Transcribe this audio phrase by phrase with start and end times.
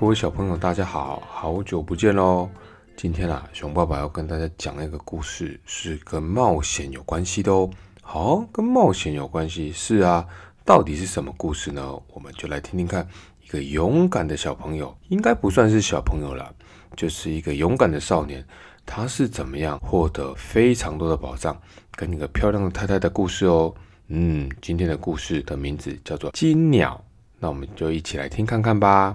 [0.00, 2.48] 各位小朋友，大家好，好久不见喽！
[2.96, 7.68] 今天啊，熊爸爸要跟大家讲一个故事，是跟冒险有关系的哦。
[8.00, 10.26] 好，跟冒险有关系，是啊，
[10.64, 12.00] 到底是什么故事呢？
[12.14, 13.06] 我们就来听听看。
[13.44, 16.50] 一个勇敢的小朋友，应该不算是小朋友了，
[16.96, 18.42] 就是一个勇敢的少年，
[18.86, 21.54] 他是怎么样获得非常多的宝藏，
[21.90, 23.74] 跟一个漂亮的太太的故事哦。
[24.08, 26.98] 嗯，今天的故事的名字叫做《金鸟》，
[27.38, 29.14] 那我们就一起来听看看吧。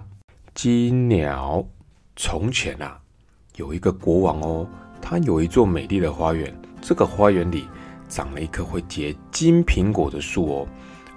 [0.56, 1.62] 金鸟，
[2.16, 2.98] 从前啊，
[3.58, 4.66] 有一个国王哦，
[5.02, 6.52] 他有一座美丽的花园。
[6.82, 7.68] 这个花园里
[8.08, 10.68] 长了一棵会结金苹果的树哦，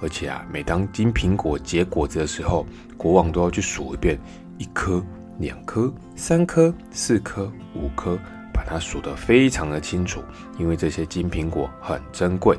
[0.02, 2.66] 而且啊，每当金苹果结果子的时候，
[2.96, 4.18] 国王都要去数一遍：
[4.58, 5.00] 一颗、
[5.38, 8.18] 两颗、三颗、四颗、五颗，
[8.52, 10.20] 把它数得非常的清楚，
[10.58, 12.58] 因为这些金苹果很珍贵。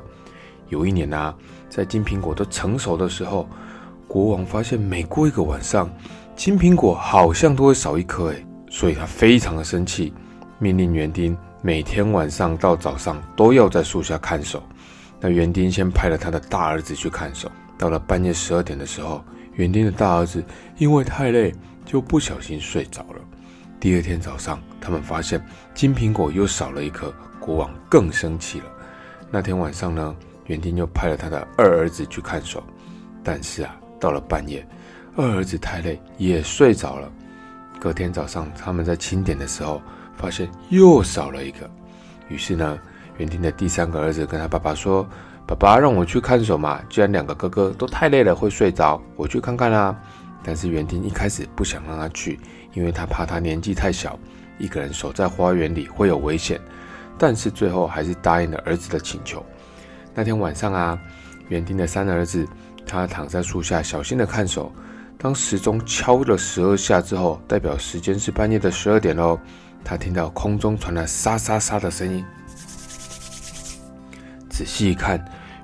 [0.69, 1.35] 有一年啊，
[1.67, 3.45] 在金苹果都成熟的时候，
[4.07, 5.89] 国王发现每过一个晚上，
[6.39, 10.13] 金苹果好像都会少一颗，哎，所以他非常的生气，
[10.57, 14.63] 命令园丁每天晚上到早上都要在树下看守。
[15.19, 17.51] 那园丁先派了他的大儿子去看守。
[17.77, 19.21] 到了半夜十二点的时候，
[19.55, 20.41] 园丁的大儿子
[20.77, 21.53] 因为太累，
[21.85, 23.19] 就不小心睡着了。
[23.77, 28.65] 第二天早上，他们发现金苹果又少了一颗，国王更生气了。
[29.29, 32.63] 那天晚上呢，园丁又派了他的二儿子去看守，
[33.25, 34.65] 但是啊，到了半夜。
[35.20, 37.12] 二儿子太累，也睡着了。
[37.78, 39.81] 隔天早上，他们在清点的时候，
[40.16, 41.70] 发现又少了一个。
[42.30, 42.80] 于是呢，
[43.17, 45.06] 园丁的第三个儿子跟他爸爸说
[45.45, 49.94] ：“爸爸让我去看守嘛，既然两个哥哥都太累了会睡着，我去看看啦。”
[50.42, 52.40] 但是园丁一开始不想让他去，
[52.73, 54.17] 因为他怕他年纪太小，
[54.58, 56.62] 一个人守在花园里会有危险。
[57.17, 59.45] 但是最后还是答应了儿子的请求。
[60.16, 60.97] 那天晚上啊，
[61.50, 62.47] 园丁的三儿子
[62.88, 64.72] 他躺在树下，小心的看守。
[65.22, 69.38] 当时钟敲了十二下之后，代表时间是半夜的十二点喽。
[69.84, 72.24] 他听到空中传来沙沙沙的声音，
[74.50, 75.22] 仔细一看，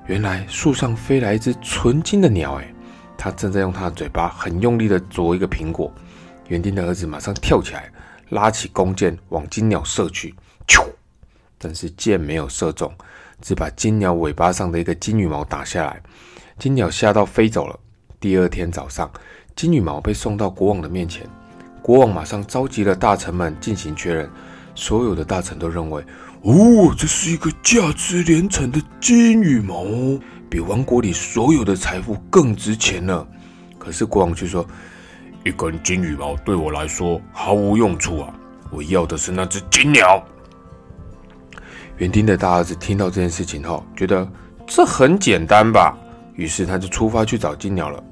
[0.08, 2.70] 原来树上飞来一只纯金的鸟，哎，
[3.16, 5.90] 它正在用它的嘴巴很用力的啄一个苹果。
[6.48, 7.90] 园丁的儿子马上跳起来，
[8.28, 10.34] 拉起弓箭往金鸟射去，
[10.68, 10.84] 咻！
[11.56, 12.92] 但是箭没有射中，
[13.40, 16.02] 只把金鸟尾巴上的一个金羽毛打下来，
[16.58, 17.80] 金鸟吓到飞走了。
[18.20, 19.10] 第二天早上。
[19.56, 21.26] 金羽毛被送到国王的面前，
[21.80, 24.28] 国王马上召集了大臣们进行确认。
[24.74, 26.04] 所有的大臣都认为，
[26.42, 29.82] 哦，这是一个价值连城的金羽毛，
[30.50, 33.26] 比王国里所有的财富更值钱呢。
[33.78, 34.66] 可是国王却说，
[35.42, 38.34] 一根金羽毛对我来说毫无用处啊！
[38.70, 40.22] 我要的是那只金鸟。
[41.96, 44.30] 园丁的大儿子听到这件事情后，觉得
[44.66, 45.96] 这很简单吧，
[46.34, 48.04] 于是他就出发去找金鸟了。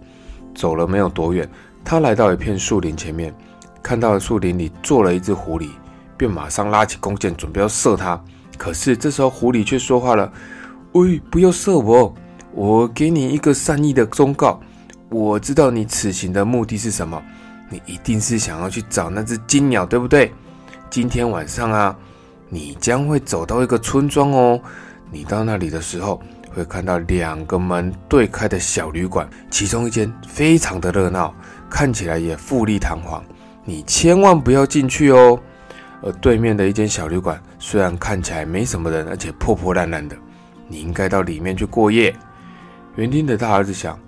[0.54, 1.48] 走了没有多远，
[1.84, 3.34] 他来到一片树林前面，
[3.82, 5.68] 看到树林里坐了一只狐狸，
[6.16, 8.18] 便马上拉起弓箭准备要射它。
[8.56, 10.32] 可是这时候狐狸却说话了
[10.92, 12.14] ：“喂，不要射我！
[12.52, 14.60] 我给你一个善意的忠告，
[15.10, 17.20] 我知道你此行的目的是什么，
[17.68, 20.32] 你一定是想要去找那只金鸟，对不对？
[20.88, 21.96] 今天晚上啊，
[22.48, 24.60] 你将会走到一个村庄哦，
[25.10, 26.22] 你到那里的时候。”
[26.54, 31.34] 会看到两个门对开的小旅馆，其中一间非常的热闹，
[31.68, 33.22] 看起来也富丽堂皇。
[33.64, 35.38] 你千万不要进去哦。
[36.02, 40.16] 而对面的一间小旅馆虽然看起来没什么人，而且破破烂烂的，
[40.68, 42.14] 你应该到里面去过夜。
[42.96, 43.98] 园丁的大儿子想，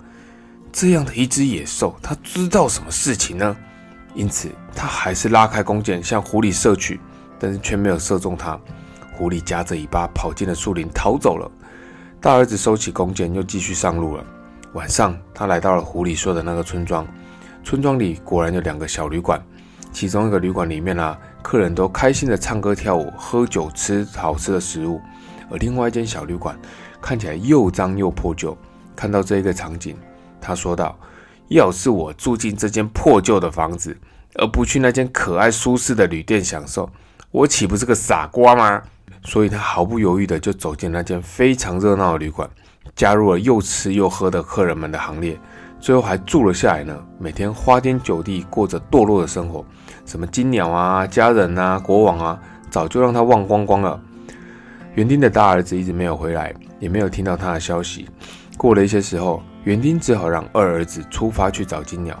[0.71, 3.57] 这样的一只野兽，他知道什么事情呢？
[4.13, 6.99] 因此他还是拉开弓箭向狐狸射去，
[7.39, 8.59] 但是却没有射中它。
[9.13, 11.51] 狐狸夹着尾巴跑进了树林，逃走了。
[12.19, 14.23] 大儿子收起弓箭，又继续上路了。
[14.73, 17.07] 晚上，他来到了狐狸说的那个村庄。
[17.63, 19.39] 村庄里果然有两个小旅馆，
[19.91, 24.99] 其中一个旅馆里面啊，客人都开心的唱歌跳舞、喝酒、吃好吃的食物；
[25.51, 26.57] 而另外一间小旅馆
[26.99, 28.57] 看起来又脏又破旧。
[28.95, 29.95] 看到这一个场景，
[30.41, 30.97] 他说道
[31.49, 33.95] ：“要是我住进这间破旧的房子，
[34.33, 36.89] 而不去那间可爱舒适的旅店享受，
[37.29, 38.81] 我岂不是个傻瓜吗？”
[39.23, 42.49] 所以他毫不犹豫的就走进那间非常热闹的旅馆，
[42.95, 45.37] 加入了又吃又喝的客人们的行列，
[45.79, 46.97] 最后还住了下来呢。
[47.19, 49.65] 每天花天酒地，过着堕落的生活。
[50.05, 53.99] 什么金鸟啊、家人啊、国王啊，早就让他忘光光了。
[54.95, 58.07] 园丁的大儿子一直没有回来，也没有听到他的消息。
[58.57, 62.17] 过了一些时候，园丁只好让二儿子出发去找金鸟。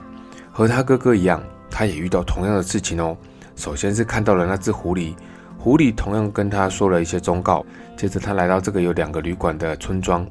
[0.51, 1.41] 和他哥哥一样，
[1.71, 3.15] 他也遇到同样的事情哦。
[3.55, 5.15] 首先是看到了那只狐狸。
[5.57, 7.65] 狐狸同样跟他说了一些忠告。
[7.95, 10.25] 接着，他来到这个有两个旅馆的村庄，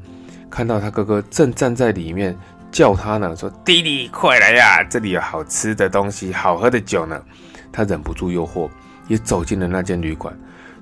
[0.48, 2.36] 看到他哥哥正站在里面
[2.70, 7.20] 叫他呢，说：“弟弟，快来呀，这里有好吃的东西，好喝的酒呢。”
[7.72, 8.70] 他忍不住诱惑，
[9.08, 10.32] 也走进了那间旅馆。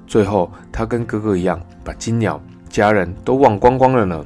[0.06, 4.24] 最后，他跟哥哥一样，把金鸟、家人都忘光光了呢。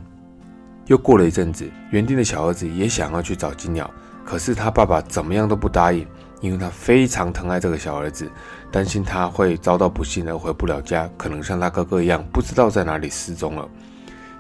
[0.87, 3.89] 又过了一阵子，园丁的小儿子也想要去找金鸟，
[4.25, 6.05] 可是他爸爸怎么样都不答应，
[6.41, 8.31] 因为他非常疼爱这个小儿子，
[8.71, 13.69] 担心他会遭到不幸而回不了家，可能像他哥哥一样，不知道在哪里失踪了。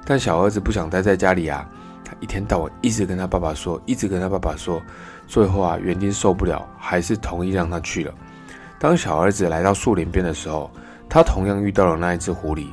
[0.04, 1.68] 但小儿子不想待在家里啊，
[2.04, 4.80] 他一天到晚一直跟他爸爸说，一直跟他爸爸说，
[5.26, 8.14] 最后啊，园丁受不了，还是同意让他去了。
[8.78, 10.70] 当小儿子来到树林边的时候，
[11.08, 12.68] 他同样遇到了那一只狐狸，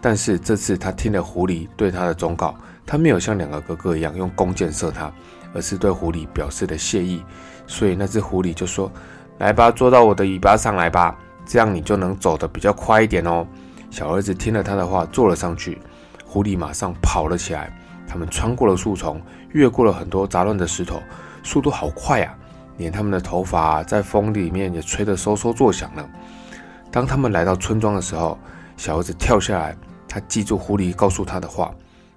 [0.00, 2.54] 但是这次他听了狐狸对他的忠告。
[2.84, 5.12] 他没有像两个哥哥一样用弓箭射他，
[5.54, 7.22] 而是对狐狸表示了谢意。
[7.68, 8.90] 所以那只狐狸就说
[9.38, 11.16] ：“来吧，坐到我的尾巴上来吧，
[11.46, 13.46] 这样你就能走得比较快一点哦。”
[13.88, 15.78] 小儿子听了他的话，坐了上去。
[16.26, 17.72] 狐狸马上跑了起来。
[18.08, 19.20] 他们穿过了树丛，
[19.50, 21.00] 越过了很多杂乱的石头，
[21.42, 22.34] 速度好快呀！
[22.78, 26.08] 连他们的头发在风里面也吹得嗖嗖作响了。
[26.90, 28.38] 当他们来到村庄的时候，
[28.78, 29.76] 小儿子跳下来，
[30.08, 31.70] 他记住狐狸告诉他的话。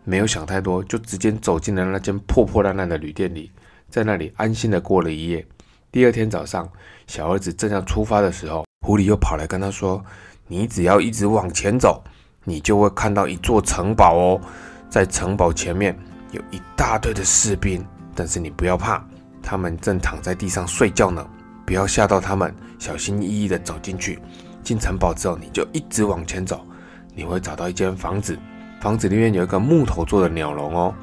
[0.03, 3.51] 没有想太多，就直接走进了那间破破烂烂的旅店里，
[3.91, 5.45] 在那里安心的过了一夜。
[5.91, 6.67] 第二天早上，
[7.07, 10.01] 小儿子正要出发的时候，狐狸又跑来跟他说
[10.47, 12.01] ：“你只要一直往前走，
[12.45, 14.41] 你就会看到一座城堡哦。
[14.89, 15.93] 在城堡前面
[16.31, 17.85] 有一大堆的士兵，
[18.15, 19.05] 但是你不要怕，
[19.43, 21.27] 他们正躺在地上睡觉呢。
[21.65, 24.17] 不要吓到他们，小心翼翼的走进去。
[24.63, 26.65] 进城堡之后，你就一直往前走，
[27.13, 28.39] 你会找到一间房子。”
[28.79, 30.95] 房子里面有一个木头做的鸟笼哦，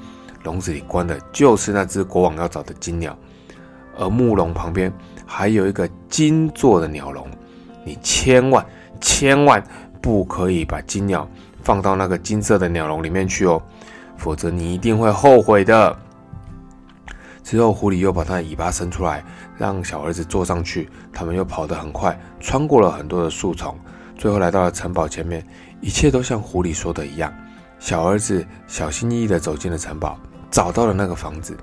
[0.44, 3.16] 笼子里关的就是那只国王要找的金鸟，
[3.96, 4.92] 而木笼旁边
[5.26, 7.26] 还有一个金做的鸟笼，
[7.84, 8.64] 你千万
[9.00, 9.62] 千万
[10.00, 11.28] 不可以把金鸟
[11.62, 13.62] 放到那个金色的鸟笼里面去哦，
[14.16, 15.96] 否则你一定会后悔的。
[17.42, 19.24] 之后，狐狸又把它的尾巴伸出来，
[19.56, 23.74] 让小儿子坐上去，他们又跑得很快，穿过了很多的树丛，
[24.18, 25.42] 最后来到了城堡前面，
[25.80, 27.32] 一切都像狐狸说的一样。
[27.78, 30.18] 小儿子小心翼翼地走进了城堡，
[30.50, 31.56] 找到了那个房子，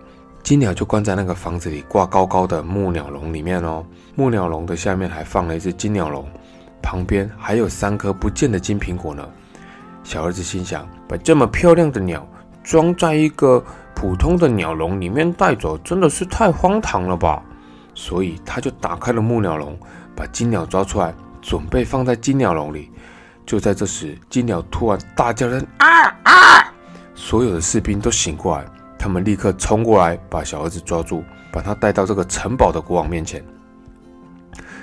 [0.43, 3.85] 金鸟就关在那个房子里挂高高的木鸟笼里面哦。
[4.15, 6.25] 木鸟笼的下面还放了一只金鸟笼，
[6.81, 9.27] 旁边还有三颗不见的金苹果呢。
[10.03, 12.27] 小儿子心想：把这么漂亮的鸟
[12.63, 13.63] 装在一个
[13.95, 17.41] 普通的鸟笼里面带走，真的是太荒唐了吧？
[17.95, 19.75] 所以他就打开了木鸟笼，
[20.15, 22.91] 把金鸟抓出来，准备放在金鸟笼里。
[23.45, 25.87] 就在这时，金鸟突然大叫声：“啊
[26.23, 26.73] 啊！”
[27.15, 28.65] 所有的士兵都醒过来，
[29.05, 33.45] 他们立刻冲过来，把小儿子抓住，把他带到这个城堡的国王面前。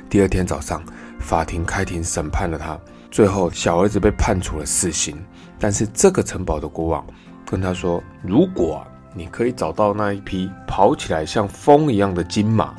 [0.09, 0.81] 第二天早上，
[1.19, 2.79] 法庭开庭审判了他，
[3.11, 5.21] 最后小儿子被判处了死刑。
[5.59, 7.05] 但是这个城堡的国王
[7.45, 12.77] 跟他说：“如果你可以找到那一匹跑起来像风一样的金马，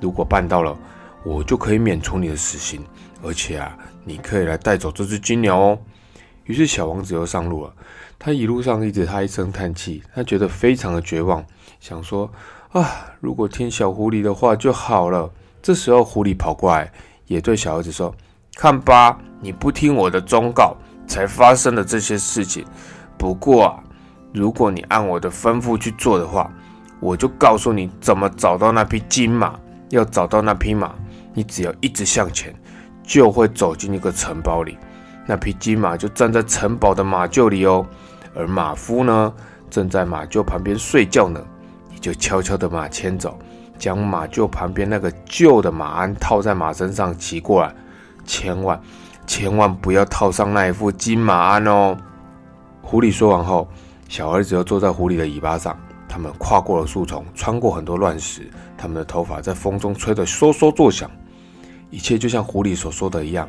[0.00, 0.76] 如果办到了，
[1.22, 2.84] 我就可以免除你的死刑。”
[3.22, 5.78] 而且啊，你可以来带走这只金鸟哦。
[6.46, 7.72] 于是小王子又上路了。
[8.22, 11.42] 他一路上一直他一声叹气，他觉得非常的绝望，
[11.80, 12.30] 想说
[12.72, 12.86] 啊，
[13.18, 15.30] 如果听小狐狸的话就好了。
[15.62, 16.92] 这时候狐狸跑过来，
[17.24, 18.14] 也对小儿子说
[18.56, 20.76] ：“看吧，你不听我的忠告，
[21.06, 22.62] 才发生了这些事情。
[23.16, 23.82] 不过啊，
[24.34, 26.52] 如果你按我的吩咐去做的话，
[27.00, 29.58] 我就告诉你怎么找到那匹金马。
[29.88, 30.94] 要找到那匹马，
[31.32, 32.54] 你只要一直向前。”
[33.02, 34.78] 就会走进一个城堡里，
[35.26, 37.84] 那匹金马就站在城堡的马厩里哦，
[38.34, 39.32] 而马夫呢
[39.68, 41.40] 正在马厩旁边睡觉呢。
[41.92, 43.38] 你就悄悄的马牵走，
[43.78, 47.74] 将马厩旁边那个旧的马鞍套在马身上骑过来，
[48.24, 48.80] 千万
[49.26, 51.96] 千万不要套上那一副金马鞍哦。
[52.80, 53.68] 狐狸说完后，
[54.08, 61.10] 小儿子又坐在狐狸的尾巴上，他们跨过了树丛，穿过很多乱石，他们的头发在风中吹得嗖嗖作响。
[61.90, 63.48] 一切就像狐狸所说的一样，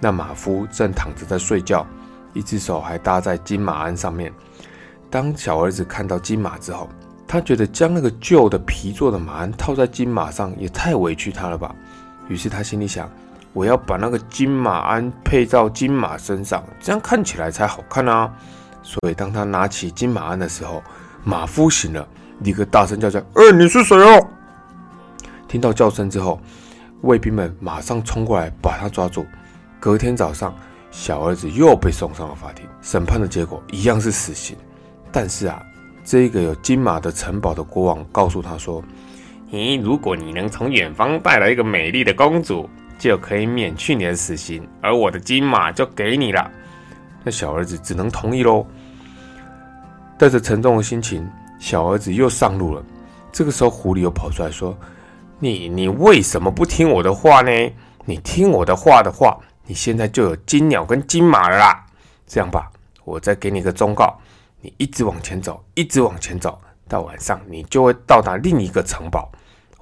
[0.00, 1.86] 那马夫正躺着在睡觉，
[2.32, 4.32] 一只手还搭在金马鞍上面。
[5.10, 6.88] 当小儿子看到金马之后，
[7.26, 11.74] 他觉得将那个旧的皮做的马鞍套在金马上也太委屈他了吧。
[12.28, 13.10] 于是他心里想：
[13.52, 18.32] 我要把那个金马鞍配到金马身上，这样看起来才好看啊。
[18.82, 20.82] 所以当他拿起金马鞍的时候，
[21.24, 22.06] 马夫醒了，
[22.40, 24.26] 立刻大声叫叫：“哎，你是谁哦？”
[25.48, 26.40] 听到叫声之后。
[27.02, 29.24] 卫兵们马上冲过来把他抓住。
[29.78, 30.54] 隔天早上，
[30.90, 32.66] 小儿子又被送上了法庭。
[32.82, 34.56] 审判的结果一样是死刑。
[35.12, 35.62] 但是啊，
[36.04, 38.82] 这个有金马的城堡的国王告诉他说
[39.52, 42.68] ：“咦，如果你能从远方带来一个美丽的公主，
[42.98, 46.50] 就可以免去你的死刑，而我的金马就给你了。”
[47.24, 48.64] 那小儿子只能同意喽。
[50.18, 51.28] 带着沉重的心情，
[51.58, 52.82] 小儿子又上路了。
[53.32, 54.76] 这个时候，狐狸又跑出来说
[55.38, 57.50] ：“你你为什么不听我的话呢？
[58.04, 61.86] 你听我的话的话，你现在就有金鸟跟金马了啦。
[62.26, 62.70] 这样吧，
[63.04, 64.18] 我再给你个忠告，
[64.60, 69.30] 你一直往前走，一直往前走，到晚上你就会到达另一个城堡。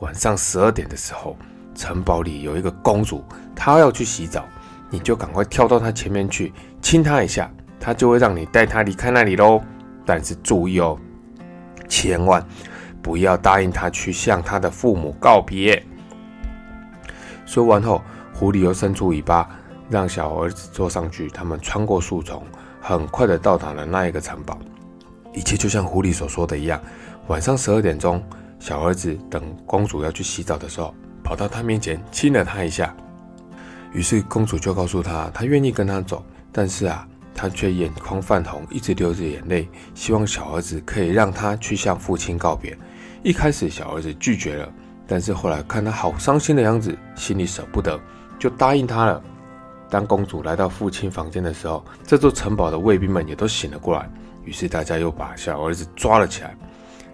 [0.01, 1.37] 晚上十二点的时候，
[1.75, 4.45] 城堡里有一个公主，她要去洗澡，
[4.91, 9.63] 你就赶快跳到她前面去亲她一下，她就会让你带她离开那里喽。
[10.07, 10.99] 但是注意哦，
[11.89, 12.45] 千万。”
[13.01, 15.83] 不要答应她去向她的父母告别。
[17.47, 18.03] 说完后，
[18.35, 19.49] 狐狸又伸出尾巴，
[19.89, 21.29] 让小儿子坐上去。
[21.29, 22.43] 他们穿过树丛，
[22.81, 24.59] 很快的到达了那一个城堡。
[25.35, 26.81] 一切就像狐狸所说的一样。
[27.27, 28.23] 晚上十二点钟，
[28.59, 32.95] 小儿子等公主要去洗澡的时候，跑到她面前亲了她一下。
[33.93, 37.07] 于是公主就告诉他，她愿意跟他走，但是啊。
[37.41, 42.77] 他却眼眶泛红，一直流着眼泪，希望小儿子可以让他去向父亲告别。
[43.23, 44.69] 一开始，小儿子拒绝了，
[45.07, 47.97] 但是后来看他好伤心的样子，心里舍不得，
[48.41, 49.23] 就答应他了。
[49.91, 54.09] 当公主来到父亲房间的时候，这座城堡的卫兵们也都醒了过来，
[54.45, 56.57] 于是大家又把小儿子抓了起来。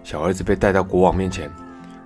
[0.03, 1.51] 小儿子被带到国王面前，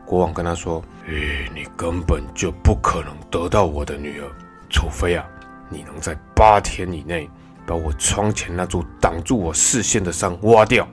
[0.06, 4.28] 国王跟他说：“诶，你根本就不可能得到我的女儿，
[4.70, 5.26] 除非啊，
[5.70, 7.30] 你能在八天以内。”
[7.68, 10.88] 把我窗前那座挡住我视线的山挖掉。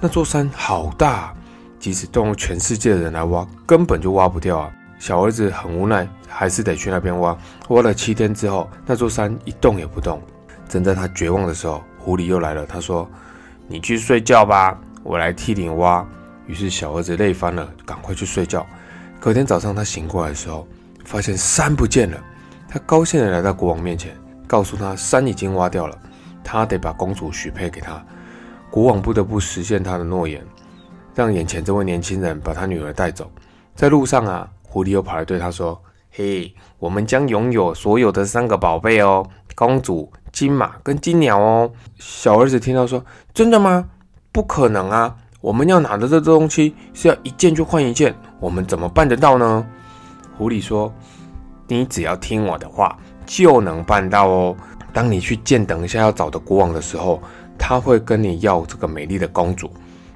[0.00, 1.34] 那座山好大，
[1.78, 4.72] 即使动用全世界的人来挖，根本就挖不掉啊！
[5.02, 7.36] 小儿子很无奈，还是得去那边挖。
[7.70, 10.22] 挖了七天之后，那座山一动也不动。
[10.68, 12.64] 正在他绝望的时候，狐狸又来了。
[12.64, 13.10] 他说
[13.66, 16.06] ：“你去睡觉吧，我来替你挖。”
[16.46, 18.64] 于是小儿子累翻了，赶快去睡觉。
[19.18, 20.68] 隔天早上，他醒过来的时候，
[21.04, 22.16] 发现山不见了。
[22.68, 24.16] 他高兴地来到国王面前。
[24.46, 25.98] 告诉他山已经挖掉了，
[26.44, 28.00] 他得把公主许配给他。
[28.70, 30.46] 国王不得不实现他的诺言，
[31.12, 33.28] 让眼前这位年轻人把他女儿带走。
[33.74, 35.78] 在路上啊，狐狸又跑来对他说
[36.10, 39.22] ：“嘿，我们将拥有所有的三个宝贝哦，
[39.54, 43.84] 公主、金马跟金鸟哦。”小儿子听到说：“真的吗？
[44.32, 45.14] 不可能啊！
[45.42, 49.66] 我们要拿的这东西是要一件就换一件，我们怎么办得到呢？”
[50.38, 50.90] 狐狸说
[51.68, 54.56] ：“你只要听我的话。”就能办到哦。
[54.92, 57.22] 当你去见等一下要找的国王的时候，
[57.58, 59.70] 他会跟你要这个美丽的公主，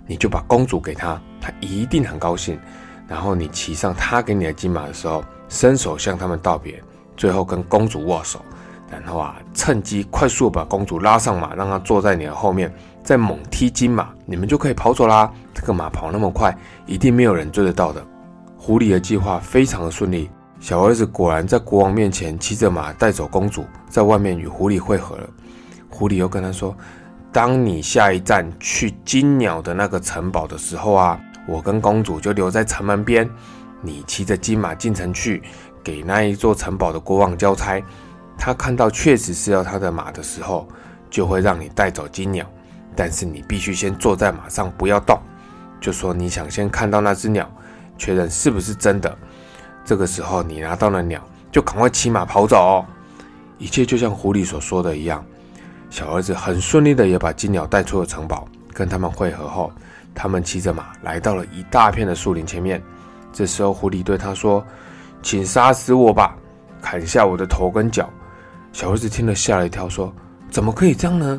[0.07, 2.59] 你就把公主给他，他一定很高兴。
[3.09, 6.83] 然后你骑上他给你的金马的时候，伸手向他们道别，
[7.17, 8.41] 最后跟公主握手，
[8.91, 12.73] 然后啊，趁机快速把公主拉上马，让她坐在你的后面，
[13.03, 15.31] 再猛踢金马，你们就可以跑走啦。
[15.55, 18.05] 这个马跑那么快，一定没有人追得到的。
[18.59, 20.29] 狐狸的计划非常的顺利。
[20.59, 25.29] 小儿子果然在国王面前骑着马带走公主，在外面与狐狸会合了。
[25.89, 26.75] 狐狸又跟他说
[27.31, 33.29] ：“当你下一站去金鸟的那个城堡的时候啊，我跟公主就留在城门边。
[33.81, 35.43] 你骑着金马进城去，
[35.85, 37.83] 给那一座城堡的国王交差。
[38.39, 40.67] 他看到确实是要他的马的时候，
[41.09, 42.45] 就会让你带走金鸟。
[42.95, 45.19] 但是你必须先坐在马上，不要动。
[45.81, 47.51] 就说你想先看到那只鸟，
[47.99, 49.17] 确认是不是真的。”
[49.85, 51.23] 这个时候，你拿到了鸟，
[51.53, 52.85] 就赶快骑马跑走。
[53.59, 55.25] 一切就像狐狸所说的一样，
[55.91, 58.49] 小儿子很顺利的也把金鸟带出了城堡。
[58.73, 59.73] 跟他们会合后，
[60.17, 62.83] 他们骑着马来到了一大片的树林前面。
[63.33, 64.65] 这时候，狐狸对他说
[65.23, 66.35] ：“请杀死我吧，
[66.81, 68.09] 砍下我的头跟脚。”
[68.73, 70.13] 小猴子听了吓了一跳，说
[70.51, 71.39] ：“怎么可以这样呢？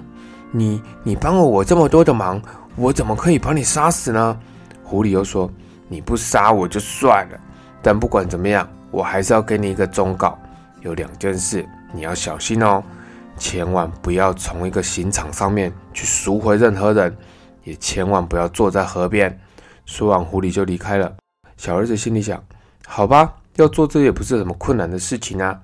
[0.52, 2.40] 你你帮了我这么多的忙，
[2.76, 4.40] 我怎么可以把你杀死呢？”
[4.84, 5.52] 狐狸又说
[5.90, 7.40] ：“你不杀我就算了。”
[7.82, 10.38] 但不管怎么样，我还是要给你一个忠告，
[10.82, 12.84] 有两件事你要小心哦，
[13.38, 17.16] 千万不要从一个刑场上面去赎回任何人，
[17.68, 19.38] 也千万不要坐在河边。
[19.86, 21.14] 说完，狐狸就离开了。
[21.58, 22.42] 小儿子心里想：
[22.88, 25.60] 好吧，要做这也不是什么困难的事情啊。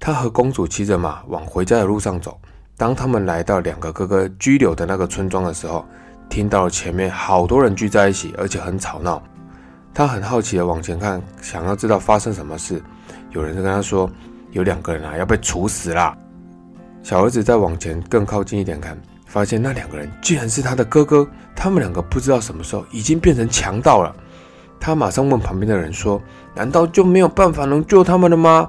[0.00, 2.40] 他和公主骑着马往回家的路上走。
[2.76, 5.84] 当他们来到两个哥哥拘留的那个村庄的时候，
[6.30, 9.22] 听到了前面好多人聚在一起，而且很吵闹。
[9.94, 12.82] 他很好奇的往前看，想要知道发生什么事。
[13.30, 14.10] 有人跟他说，
[14.50, 16.16] 有两个人啊要被处死啦。
[17.02, 19.00] 小儿子再往前更靠近一点看，
[19.32, 21.26] 发现那两个人竟然是他的哥哥。
[21.56, 24.14] 他们两个不知道什么时候已经变成强盗了。
[24.78, 26.20] 他马上问旁边的人说
[26.54, 28.68] ：“难道就没有办法能救他们了吗？”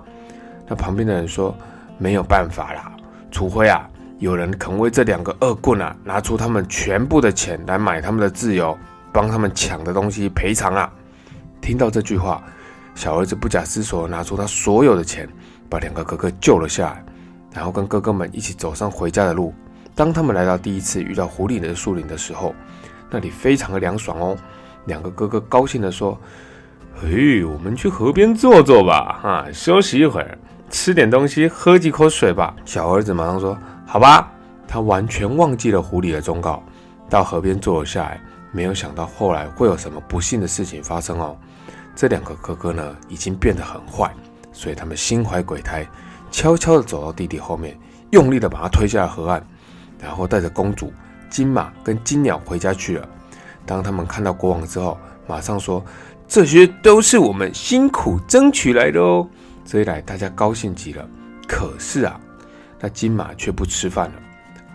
[0.70, 1.53] 那旁边的人说
[2.00, 2.93] ：“没有办法啦，
[3.29, 3.89] 除非啊
[4.20, 8.77] 有人肯为这两个恶棍啊拿出他们全部的钱来买他们的自由，
[9.12, 10.89] 帮他们抢的东西赔偿啊。”
[11.60, 12.41] 听到这句话，
[12.96, 15.27] 小儿子不假思索拿出他所有的钱，
[15.67, 17.03] 把两个哥哥救了下来，
[17.53, 19.53] 然后跟哥哥们一起走上回家的路。
[19.95, 22.55] 当他们来到第一次遇到狐狸的树林的时候，
[23.09, 24.38] 那里非常的凉爽哦。
[24.85, 26.19] 两个哥哥高兴地说
[27.00, 30.38] ：“嘿，我们去河边坐坐吧，哈，休息一会儿，
[30.69, 34.31] 吃点东西，喝几口水吧。”小儿子马上说：“好吧。”
[34.67, 36.63] 他完全忘记了狐狸的忠告，
[37.07, 38.19] 到河边坐了下来。
[38.51, 41.35] 没有想到后来会有什么不幸的事情发生哦。
[41.95, 44.12] 这两个哥哥呢，已经变得很坏，
[44.51, 45.88] 所以他们心怀鬼胎，
[46.31, 47.77] 悄悄地走到弟弟后面，
[48.12, 49.45] 用力地把他推下了河岸，
[50.03, 50.91] 然后带着公主、
[51.29, 53.07] 金马跟金鸟回家去了。
[53.65, 55.81] 当他们看到国王之后，马上说
[56.27, 59.25] ：“这些都是我们辛苦争取来的哦。”
[59.63, 61.07] 这一来，大家高兴极了。
[61.48, 62.19] 可是啊，
[62.81, 64.15] 那金马却不吃饭了，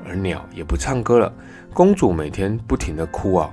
[0.08, 1.30] 而鸟也不唱歌了。
[1.74, 3.50] 公主每天不停的哭啊。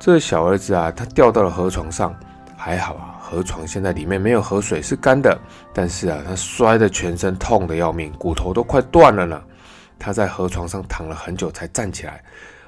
[0.00, 2.12] 这小儿子啊，他掉到了河床上，
[2.56, 5.38] 还好啊，河床现在里面没有河水，是干的。
[5.72, 9.40] 但是啊，他摔得全身痛得要命，骨头都快断了呢。
[9.98, 12.22] 他在河床上躺了很久才站起来。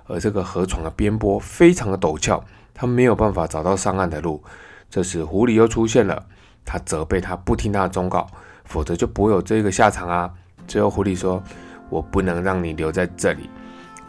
[0.07, 2.43] 而这个河床的边坡非常的陡峭，
[2.75, 4.43] 他没有办法找到上岸的路。
[4.91, 6.27] 这时狐狸又出现了，
[6.65, 8.27] 他责备他不听他的忠告，
[8.65, 10.29] 否则就不会有这个下场啊。
[10.67, 11.41] 最后狐狸说
[11.89, 13.49] ：“我不能让你留在这里，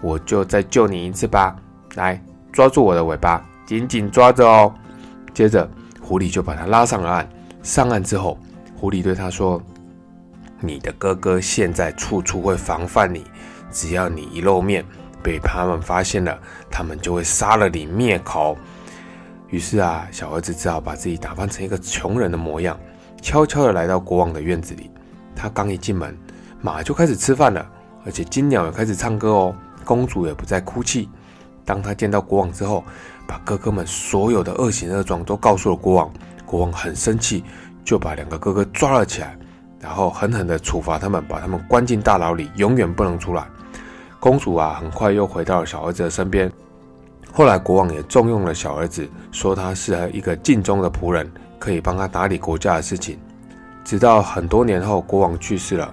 [0.02, 1.56] 我就再救你一次吧。
[1.94, 2.20] 来，
[2.52, 4.74] 抓住我的尾巴，紧紧抓着哦。”
[5.34, 5.70] 接着
[6.02, 7.30] 狐狸就把他拉上了岸。
[7.62, 8.40] 上岸之后，
[8.76, 9.62] 狐狸对他说
[10.62, 13.26] ：“你的哥哥现在处处会防范你，
[13.72, 14.86] 只要你一露面。”
[15.24, 16.36] 被他们发现了，
[16.72, 18.58] 他们就会杀了你灭口。
[19.50, 22.76] 于是啊，小儿子只好把自己打扮成一个穷人的模样，
[23.22, 24.90] 悄悄地来到国王的院子里。
[25.36, 26.18] 他刚一进门，
[26.60, 27.64] 马就开始吃饭了，
[28.04, 31.08] 而且金鸟也开始唱歌哦，公主也不再哭泣。
[31.64, 32.84] 当他见到国王之后，
[33.28, 36.12] 把哥哥们所有的恶行恶状都告诉了国王。
[36.48, 37.44] 国王很生气，
[37.86, 39.38] 就把两个哥哥抓了起来，
[39.82, 43.44] 然后狠狠地处罚他们，把他们关进大牢里，永远不能出来。
[44.20, 46.52] 公主啊，很快又回到了小儿子的身边。
[47.34, 53.18] 后来国王也重用了小儿子，说他是一个尽忠的仆人，可以帮他打理国家的事情。
[53.84, 55.92] 直到很多年后，国王去世了，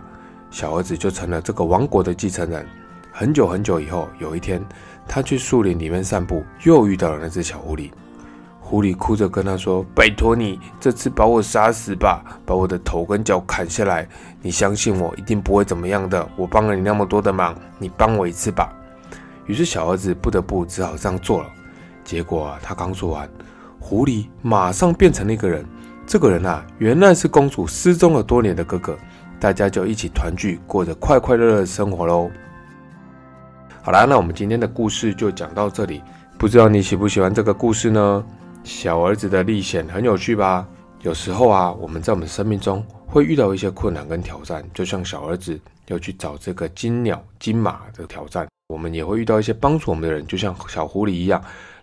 [0.51, 2.67] 小儿子就成了这个王国的继承人。
[3.11, 4.63] 很久很久以后，有一天，
[5.07, 7.91] 他去树林里面散步，又遇到了那只小狐狸。
[8.69, 14.07] 狐狸哭着跟他说：“拜托你，这次把我杀死吧，把我的头跟脚砍下来。
[14.43, 16.29] 你相信我，一定不会怎么样的。
[16.37, 18.71] 我帮了你那么多的忙，你帮我一次吧。”
[19.49, 21.49] 于是小儿子不得不只好这样做了。
[22.05, 23.27] 结果他刚说完，
[23.81, 25.65] 狐狸马上变成了一个人。
[26.07, 28.95] 这个人啊，原来是公主失踪了多年的哥哥。
[29.41, 32.31] 大家就一起团聚，过着快快乐乐的生活喽。
[33.81, 36.03] 好啦，那我们今天的故事就讲到这里。
[36.37, 38.23] 不知道你喜不喜欢这个故事呢？
[38.69, 40.69] 小儿子的历险很有趣吧？
[41.01, 48.47] 有时候啊，我们在我们生命中会遇到一些困难跟挑战，就像小儿子要去找这个金鸟、金马的挑战。
[48.69, 51.43] 我们也会遇到一些帮助我们的人，就像小狐狸一样，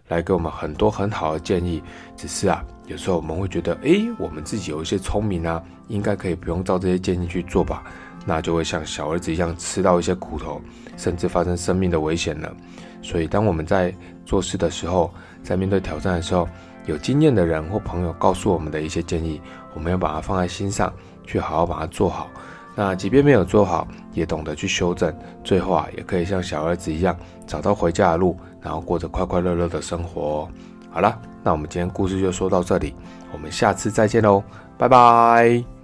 [0.09, 1.81] 来给我们很多很好的建议。
[2.15, 7.83] 只是啊，有时候我们会觉得，诶，我们自己有一些聪明啊，应该可以不用照这些建议去做吧？
[8.27, 10.61] 那就会像小儿子一样吃到一些苦头，
[10.97, 12.55] 甚至发生生命的危险了。
[13.01, 13.91] 所以，当我们在
[14.23, 15.11] 做事的时候，
[15.43, 16.47] 在面对挑战的时候，
[16.85, 19.41] 有经验的人或朋友告诉我们的一些建议，
[19.73, 20.91] 我们要把它放在心上，
[21.25, 22.27] 去好好把它做好。
[22.75, 27.15] 那即便没有做好，也懂得去修正，最后啊，也可以像小儿子一样
[27.47, 30.47] 找到回家的路，然后过着快快乐乐的生活。
[30.89, 32.93] 好了，那我们今天故事就说到这里，
[33.31, 34.43] 我们下次再见喽，
[34.77, 35.74] 拜拜。